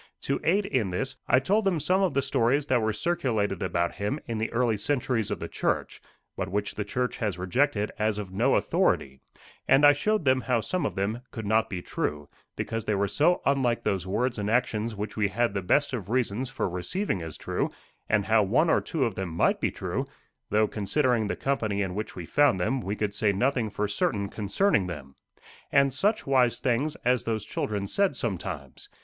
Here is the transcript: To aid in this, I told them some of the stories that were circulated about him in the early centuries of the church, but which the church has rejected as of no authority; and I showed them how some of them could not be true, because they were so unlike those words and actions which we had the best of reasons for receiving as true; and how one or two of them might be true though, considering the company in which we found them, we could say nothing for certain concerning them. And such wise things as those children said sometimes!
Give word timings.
To 0.21 0.41
aid 0.43 0.65
in 0.65 0.89
this, 0.89 1.15
I 1.27 1.39
told 1.39 1.63
them 1.63 1.79
some 1.79 2.01
of 2.01 2.15
the 2.15 2.23
stories 2.23 2.65
that 2.65 2.81
were 2.81 2.91
circulated 2.91 3.61
about 3.61 3.97
him 3.97 4.19
in 4.27 4.39
the 4.39 4.51
early 4.51 4.75
centuries 4.75 5.29
of 5.29 5.39
the 5.39 5.47
church, 5.47 6.01
but 6.35 6.49
which 6.49 6.73
the 6.73 6.83
church 6.83 7.17
has 7.17 7.37
rejected 7.37 7.91
as 7.99 8.17
of 8.17 8.31
no 8.33 8.55
authority; 8.55 9.19
and 9.67 9.85
I 9.85 9.93
showed 9.93 10.25
them 10.25 10.41
how 10.41 10.59
some 10.59 10.87
of 10.87 10.95
them 10.95 11.21
could 11.29 11.45
not 11.45 11.69
be 11.69 11.83
true, 11.83 12.29
because 12.55 12.85
they 12.85 12.95
were 12.95 13.07
so 13.07 13.43
unlike 13.45 13.83
those 13.83 14.07
words 14.07 14.39
and 14.39 14.49
actions 14.49 14.95
which 14.95 15.15
we 15.17 15.27
had 15.27 15.53
the 15.53 15.61
best 15.61 15.93
of 15.93 16.09
reasons 16.09 16.49
for 16.49 16.67
receiving 16.67 17.21
as 17.21 17.37
true; 17.37 17.69
and 18.09 18.25
how 18.25 18.41
one 18.41 18.71
or 18.71 18.81
two 18.81 19.05
of 19.05 19.13
them 19.13 19.29
might 19.29 19.61
be 19.61 19.69
true 19.69 20.07
though, 20.49 20.67
considering 20.67 21.27
the 21.27 21.35
company 21.35 21.79
in 21.83 21.93
which 21.93 22.15
we 22.15 22.25
found 22.25 22.59
them, 22.59 22.81
we 22.81 22.95
could 22.95 23.13
say 23.13 23.31
nothing 23.31 23.69
for 23.69 23.87
certain 23.87 24.29
concerning 24.29 24.87
them. 24.87 25.15
And 25.71 25.93
such 25.93 26.25
wise 26.25 26.57
things 26.57 26.95
as 27.05 27.25
those 27.25 27.45
children 27.45 27.85
said 27.85 28.15
sometimes! 28.15 28.89